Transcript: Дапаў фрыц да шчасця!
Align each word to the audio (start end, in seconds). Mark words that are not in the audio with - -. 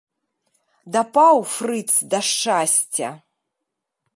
Дапаў 0.95 1.37
фрыц 1.55 1.91
да 2.15 2.19
шчасця! 2.31 3.09